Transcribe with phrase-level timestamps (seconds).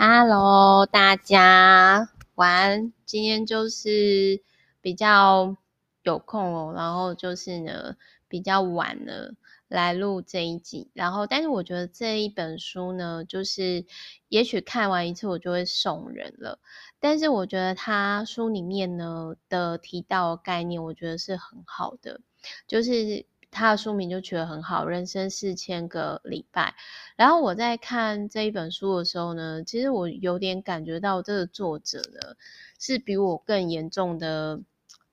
[0.00, 2.92] Hello，大家晚安。
[3.04, 4.40] 今天就是
[4.80, 5.56] 比较
[6.04, 7.96] 有空哦，然后就是呢
[8.28, 9.34] 比较晚了
[9.66, 10.88] 来录这一集。
[10.94, 13.86] 然后，但是我觉得这一本书呢，就是
[14.28, 16.60] 也许看完一次我就会送人了。
[17.00, 22.20] 但是我觉得他书里面呢的提到的概念，我觉得是很好的，
[22.68, 23.26] 就是。
[23.50, 26.70] 他的书名就取得很好，《人生四千个礼拜》。
[27.16, 32.36] 然后我在看这一本书的时候呢，其实我有点感觉到这个作者呢
[32.78, 34.60] 是比我更严重的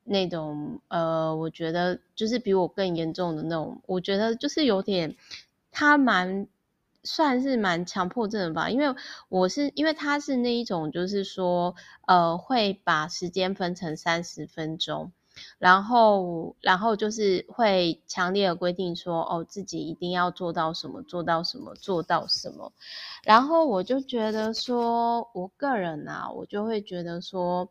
[0.04, 5.16] 那种，呃，我觉得就是比我更严重的那种，我觉得就是有点
[5.72, 6.48] 他蛮
[7.04, 8.96] 算是蛮强迫症的吧，因为
[9.30, 11.76] 我是因为他是那一种，就是说
[12.08, 15.12] 呃会把时间分成三十分钟。
[15.58, 22.72] 然后，然后就是会强烈的规定说，哦，自己一定要做到什么，做到什么，做到什么。
[23.24, 27.70] 然后我就觉得说，我个人啊，我就会觉得说，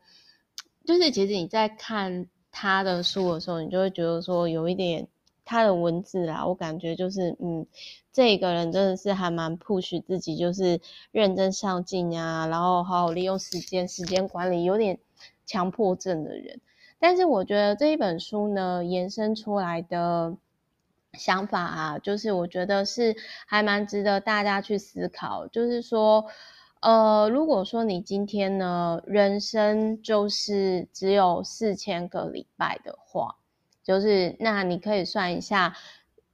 [0.85, 5.07] 就是其实你在看他的书的时候，你就会觉得说，有一点
[5.43, 7.65] 他的文字啊，我感觉就是，嗯，
[8.11, 10.79] 这个人真的是还蛮 push 自己，就是
[11.11, 14.99] 认真上进啊，然后好好利用时间，时间管理有点
[15.45, 16.59] 强迫症的人。
[16.99, 20.35] 但是我觉得这一本书呢，延伸出来的
[21.13, 23.15] 想法啊，就是我觉得是
[23.45, 25.47] 还蛮值得大家去思考。
[25.47, 26.25] 就是说，
[26.81, 33.35] 呃，如果说你今天呢，人生就是只有四千个礼拜的话，
[33.83, 35.75] 就是那你可以算一下。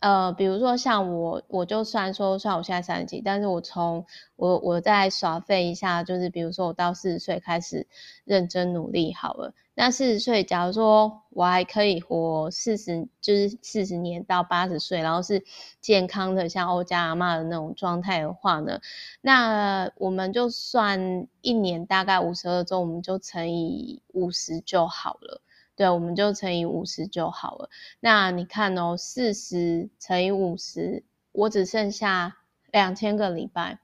[0.02, 4.04] 呃，比如说像我，我就算说，算我现在三十几，但是我从
[4.36, 7.86] 我我再耍废一下，就是比如说我到四十岁开始
[8.26, 9.54] 认真努力好了。
[9.76, 15.44] 那四十岁，假如说我还可以活四十，就是四十年到八十岁，然后是
[15.80, 18.80] 健康的，像欧家阿嬷的那种状态的话呢，
[19.22, 25.42] 那我们就算一年大概五十二周，我们就乘以五十就好了。
[25.82, 27.68] 对，我们就乘以五十就好了。
[28.00, 32.38] 那你看哦，四十乘以五十，我只剩下
[32.72, 33.80] 两千个礼拜。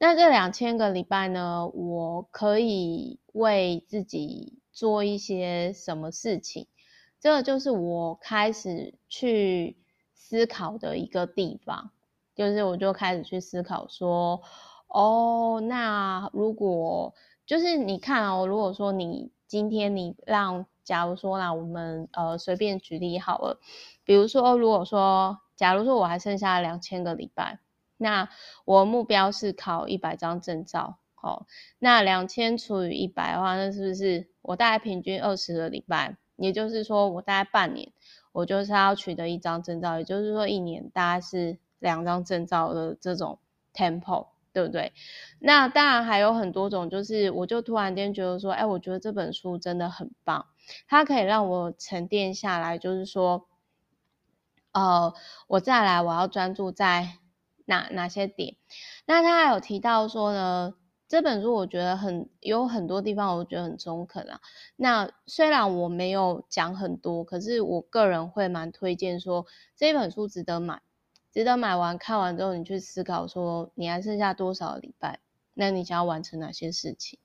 [0.00, 6.66] 那这两千个礼拜呢，我可以为自己做一些什么事情？
[7.20, 9.76] 这个就是我开始去
[10.12, 11.92] 思考的一个地方。
[12.34, 14.42] 就是我就开始去思考说，
[14.88, 17.14] 哦，那如果
[17.46, 23.60] 就是你看哦，如果说你今天你让假如说啦，我们呃随便举例好了，
[24.02, 27.60] 比如说，如果说，假如说我还剩下两千个礼拜，
[27.96, 28.28] 那
[28.64, 31.46] 我目标是考一百张证照，哦，
[31.78, 36.16] 那两千除以一百的话，那是不是我大概平均二十个礼拜？
[36.34, 37.92] 也就是说，我大概半年，
[38.32, 43.38] 我就是要取得一张证照，也就是说，一年大概是两张证照的这种
[43.72, 44.26] tempo。
[44.52, 44.92] 对不对？
[45.38, 50.44] 那当然还有很多种，就是我就突然间觉得说，哎，我觉得这本书真的很棒，
[50.86, 53.48] 它可以让我沉淀下来，就是说，
[54.72, 55.12] 呃，
[55.48, 57.18] 我再来我要专注在
[57.64, 58.56] 哪哪些点。
[59.06, 60.74] 那他还有提到说呢，
[61.08, 64.40] 这本书我觉得很有很多地方我觉得很中肯啊。
[64.76, 70.80] 那虽然我没有讲很多，可是我个人会蛮推荐说这本书值得买。
[71.32, 75.20] 值得买完看完之后，你去思考说，你还剩下多少礼拜？
[75.54, 77.20] 那你想要完成哪些事情？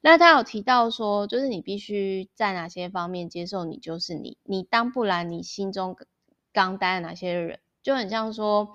[0.00, 5.96] 那他有提到说，就是你必须在哪些方面接受你就是你，你当不然你心中
[6.52, 8.74] 刚待的哪些人，就很像说，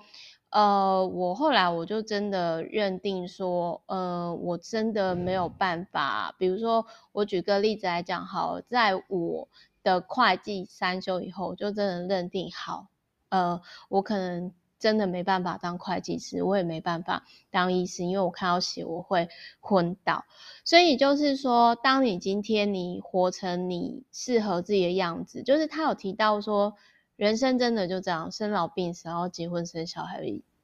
[0.50, 6.34] 呃，我后来我就真的认定说，呃，我真的没有办法。
[6.38, 9.48] 比如说，我举个例子来讲，好，在我
[9.82, 12.88] 的会计三修以后，就真的认定好。
[13.30, 14.52] 呃，我可能
[14.84, 19.30] 真的没办法当会计师，我也没办法当医师，因为我看到血我会
[19.60, 20.26] 昏倒。
[20.62, 26.74] 所以就是说，当你今天你活成你适合自己的样子，就是他有提到说，
[27.16, 30.20] 人生真的就这样，生老病死，然后结婚生小孩。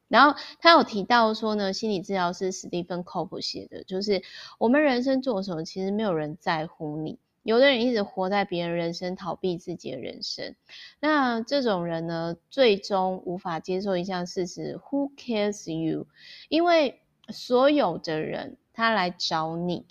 [0.07, 4.21] 然后他有提到说呢，心理治疗师史蒂芬·科普写的，就是
[4.59, 7.17] 我们人生做什么，其实没有人在乎你。
[7.43, 10.55] 有的人一直活在别人人生，逃避自己的人生。
[10.99, 16.07] 那这种人呢，最终无法接受一项事实：Who cares you？
[16.49, 19.87] 因为所有的人他来找你，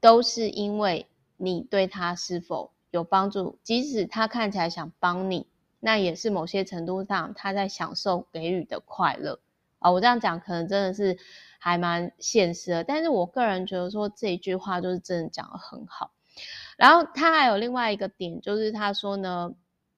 [0.00, 1.06] 都是因为
[1.36, 3.58] 你对他是否有帮助。
[3.62, 5.46] 即使他看起来想帮你，
[5.80, 9.40] 那也是某些程度上他在享受给予的快乐
[9.78, 9.90] 啊。
[9.90, 11.18] 我这样讲可能真的是
[11.58, 16.12] 还蛮现实的，但是我个人觉得说这一句话就是真的讲得很好。
[16.76, 19.52] 然后他还有另外一个点，就是他说呢，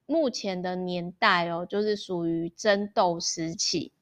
[0.06, 3.92] 目前的年代哦，就是属于争斗时期。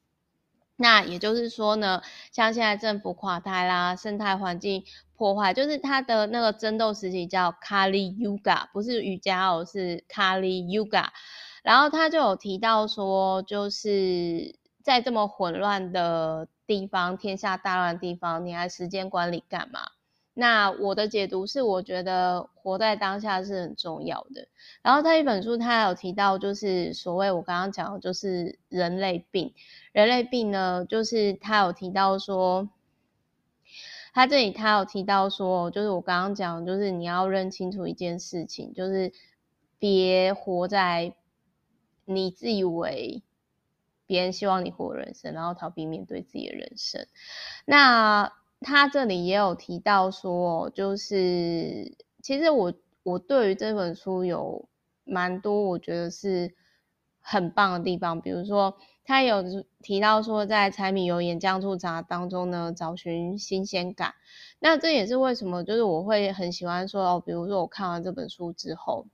[0.77, 2.01] 那也就是说呢，
[2.33, 4.83] 像现在政府垮台啦，生态环境
[5.15, 11.07] 破坏，就是它的那个争斗时期叫 Kali Yuga，不是瑜伽哦，是 Kali Yuga。
[11.63, 19.79] 然后他就有提到说，就是在这么混乱的地方，天下大乱的地方，你还时间管理干嘛？
[20.37, 24.49] 那我的解读是，我觉得活在当下是很重要的。
[24.81, 29.53] 然后他一本书，他有提到，就是所谓我刚刚讲的，就是人类病。
[29.93, 32.67] 人类病呢，就是他有提到说，
[34.13, 39.13] 他这里他有提到说，就是我刚刚讲，就是你要认清楚一件事情，就是
[39.79, 41.15] 别活在
[42.03, 43.23] 你自以为
[44.05, 47.07] 别人希望你活的人生，然后逃避面对自己的人生。
[47.63, 52.73] 那他这里也有提到说，就是其实我
[53.03, 54.67] 我对于这本书有
[55.03, 56.55] 蛮多我觉得是
[57.21, 59.43] 很棒的地方，比如说他有
[59.81, 64.15] 提到说，在柴米油盐酱醋茶当中呢，找寻新鲜感。
[64.59, 69.05] 那这也是为什么，就是我会很喜欢说哦，比如说我看完这本书之后，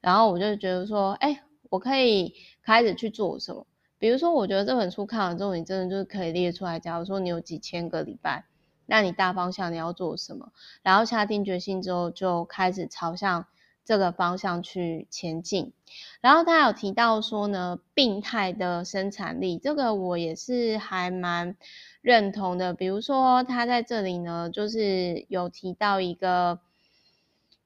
[0.00, 2.32] 然后我就觉得说，哎，我可以
[2.62, 3.66] 开始去做什么？
[3.98, 8.44] 比如说，我觉得这本书看完之后，你真的就是可以列出来，假如说你有几千个礼拜。
[8.90, 10.50] 那你大方向你要做什么？
[10.82, 13.44] 然后下定决心之后，就开始朝向
[13.84, 15.74] 这个方向去前进。
[16.22, 21.54] 然后他有提到说呢，病态的生产力，这个我也是还蛮
[22.00, 22.72] 认同的。
[22.72, 26.58] 比如说他在这里呢，就是有提到一个，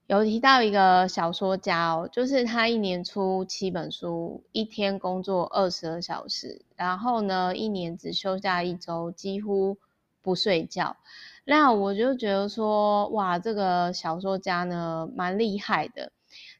[0.08, 9.78] 有提到一个小说家哦，就是他一年出七本书，一天工作二十二小时，然后呢，一年只休假一周，几乎。
[10.22, 10.96] 不睡觉，
[11.44, 16.12] 那我就觉得说，哇，这个小说家呢，蛮厉害的。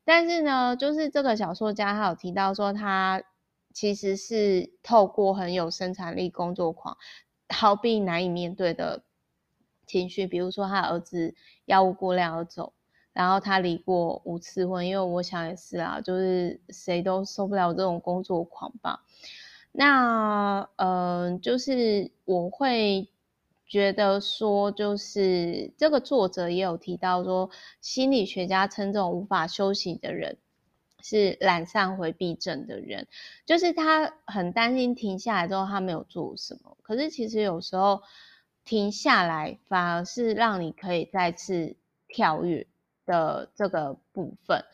[0.05, 3.23] 但是呢，就是这个小说家他有提到说，他
[3.73, 6.97] 其实是透过很有生产力工作狂，
[7.47, 9.05] 逃避难以面对的
[9.87, 11.35] 情绪，比如说他儿子
[11.67, 12.73] 药物过量而走，
[13.12, 19.05] 然后他离过五次婚，因为我想也是啊，就是谁都受不了这种工作狂吧。
[19.70, 23.08] 那嗯、就是我会。
[23.72, 27.48] 觉得说，就是这个作者也有提到说，
[27.80, 30.36] 心理学家称这种无法休息的人
[31.02, 33.08] 是懒散回避症的人，
[33.46, 38.02] 就是他很担心停下来之后他没有做什么，可是其实有时候
[38.62, 41.74] 停下来反而是让你可以再次
[42.08, 42.66] 跳跃
[43.06, 44.66] 的这个部分。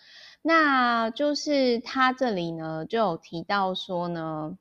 [0.42, 4.58] 那就是他这里呢就有提到说呢。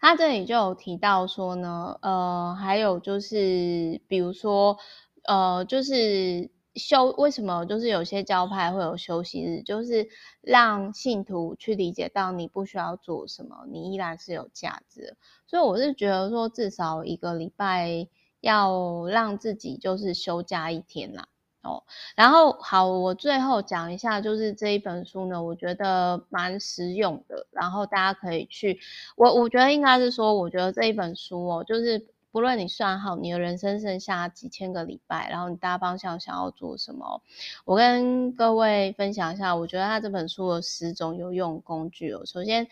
[0.00, 4.76] 他这里就有提到说呢，呃，还有就是，比如说，
[5.24, 10.08] 呃，就是休为什么就是有些教派会有休息日，就是
[10.40, 15.16] 让信徒去理解到你不需要做什么，你依然是有价值。
[15.46, 18.06] 所以我是觉得说，至少一个礼拜
[18.40, 21.28] 要让自己就是休假一天啦。
[21.66, 21.82] 哦，
[22.14, 28.78] 然后好，我最后讲一下，就是这一本书呢，我觉得蛮实用的，然后大家可以去，
[29.16, 37.20] 我我觉得应该是说，我觉得这一本书哦，就是不论你算好你的人生剩下几千个礼拜，然后你大方向想要做什么，
[37.64, 42.24] 我跟各位分享一下，我觉得他这本书有十种有用工具哦。
[42.26, 42.68] 首先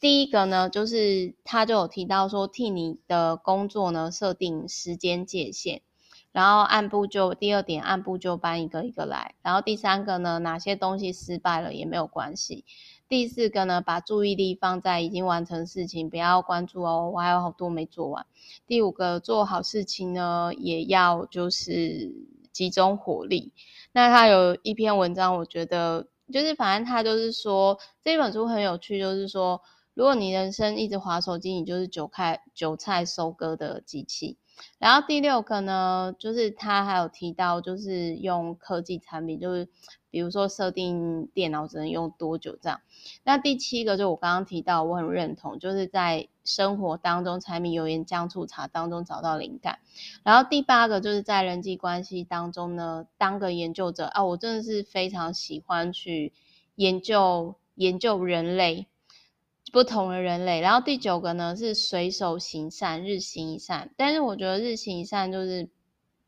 [0.00, 5.80] 第一个呢，就是他就有提到说，替你的工作呢设定时间界限。
[6.36, 9.34] 然后按部就第二点，按部就班，一个一个来。
[9.40, 12.66] 然后第三个呢，哪些东西失败了也没有关系。
[13.08, 18.26] 第四个呢，把注意力放在已经完成事情，不要关注哦，我还有好多没做完。
[18.66, 22.12] 第五个，做好事情呢，也要就是
[22.52, 23.54] 集中火力。
[23.92, 29.62] 那他有一篇文章，我觉得就是反正他就是说这本书很有趣，就是说
[29.94, 34.36] 如果你人生一直滑手机，你就是韭菜韭菜收割的机器。
[34.78, 39.68] 然后第六个呢，就是他还有提到，就是用科技产品，就是
[40.10, 42.80] 比如说设定电脑只能用多久这样。
[43.22, 49.78] 那第七个就我刚刚提到，我很认同，就是在生活当中柴米油盐酱醋茶当中找到灵感。
[50.22, 56.32] 然后第八个就是在人际关系当中呢，当个研究者啊，我真的是非常喜欢去
[56.76, 58.86] 研究研究人类。
[59.76, 63.90] 不同的人类，然后第九个呢是随手行善，日行一善。
[63.94, 65.68] 但是我觉得日行一善就是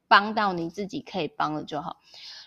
[0.06, 1.96] 帮到你自己可以帮的就好。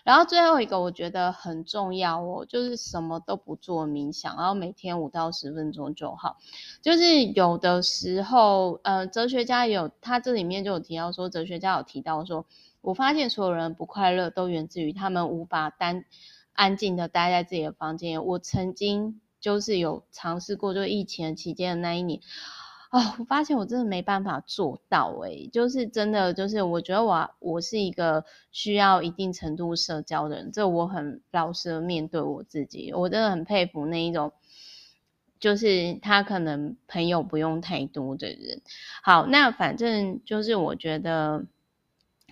[0.04, 6.36] 然后最后一个我觉得很重要哦，就是什么都不做冥想，然后每天五到十分钟就好。
[6.80, 12.46] 就是有的时候，呃，哲学家有，他这里面就有提到说，哲学家有提到说，
[12.80, 16.04] 我发现所有人不快乐都源自于他们无法单
[16.52, 18.24] 安静的待在自己的房间。
[18.24, 19.20] 我曾经。
[19.42, 22.18] 就是有尝试过，就疫情期间的那一年
[22.90, 34.32] 哦，我发现我真的没办法做到诶、就是真的，就是我觉得我我是一个需要一定程度社交的人，这我很老实的面对我自己，我真的很佩服那一种。
[35.40, 38.60] 就是他可能朋友不用太多的人，
[39.02, 41.46] 好，那反正就是我觉得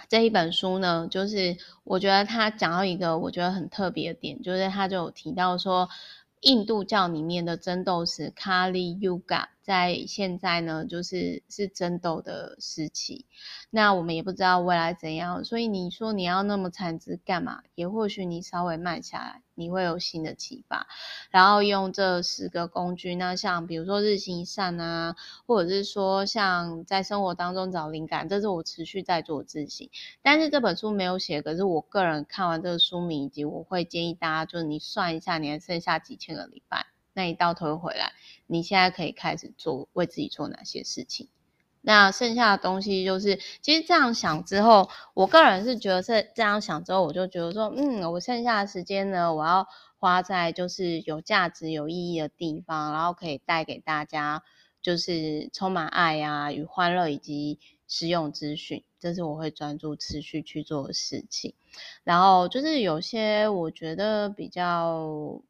[0.08, 5.88] 这一本书呢，就是我觉得他讲到一个我觉得很特别的点，就是他就有提到说，
[6.40, 9.48] 印度教里面的争斗时，Kali Yuga。
[9.62, 13.26] 在现在呢，就是是争斗的时期，
[13.70, 17.62] 那我们也不知道未来怎样，所以你说你要那么残值干嘛？
[17.74, 20.86] 也或许你稍微慢下来，你会有新的启发。
[21.30, 25.14] 然后用这十个工具，那像比如说日行一善啊，
[25.46, 29.88] 或者是说像在生活当中找灵感，这是我持续在做自省。
[30.22, 36.89] 但是这本书没有写，可是我个人看完这个书名以及我会建议大家，就是你算一下，你还剩下几千个礼拜。
[37.12, 38.12] 那你到头回来，
[38.46, 41.28] 你现在可以开始做，为自己做哪些事情？
[41.82, 49.66] 那剩下的东西就是，其实这样想之后，我个人是觉得是这样想之后，我就觉得说，嗯，我剩下的时间呢，我要
[49.98, 54.42] 花在就是有价值、有意义的地方，然后可以带给大家
[54.82, 61.54] 就是充满爱啊与欢乐以及实用资讯，这是我会专注持续去做的事情。
[62.04, 65.40] 然后就是有些我觉得比较。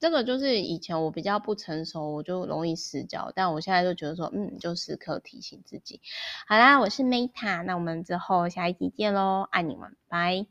[0.00, 6.00] 这个就是以前我比较不成熟，我就容易失焦，但我现在就觉得说，嗯，就时刻提醒自己。
[6.48, 10.46] 好啦，我是 Meta，那我们之后下一集见喽，爱你们，拜。